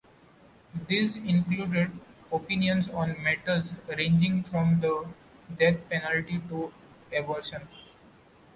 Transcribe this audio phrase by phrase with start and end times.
[0.87, 1.91] These included
[2.31, 5.05] opinions on matters ranging from the
[5.59, 6.73] death penalty to
[7.15, 7.67] abortion.